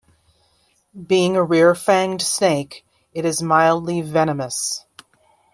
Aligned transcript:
Being 1.05 1.35
a 1.37 1.43
rear-fanged 1.43 2.23
snake, 2.23 2.83
it 3.13 3.23
is 3.23 3.43
mildly 3.43 4.01
venomous. 4.01 4.83